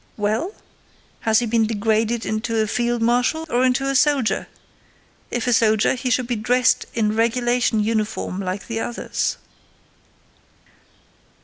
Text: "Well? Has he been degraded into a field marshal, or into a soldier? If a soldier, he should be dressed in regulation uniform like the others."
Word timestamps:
"Well? 0.17 0.55
Has 1.19 1.37
he 1.41 1.45
been 1.45 1.67
degraded 1.67 2.25
into 2.25 2.57
a 2.59 2.65
field 2.65 3.03
marshal, 3.03 3.45
or 3.51 3.63
into 3.63 3.87
a 3.87 3.93
soldier? 3.93 4.47
If 5.29 5.45
a 5.45 5.53
soldier, 5.53 5.93
he 5.93 6.09
should 6.09 6.25
be 6.25 6.35
dressed 6.35 6.87
in 6.95 7.15
regulation 7.15 7.79
uniform 7.79 8.39
like 8.39 8.65
the 8.65 8.79
others." 8.79 9.37